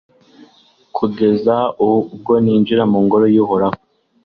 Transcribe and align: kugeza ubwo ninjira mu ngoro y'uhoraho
kugeza 0.95 1.55
ubwo 1.89 2.33
ninjira 2.43 2.83
mu 2.91 2.99
ngoro 3.05 3.25
y'uhoraho 3.33 3.77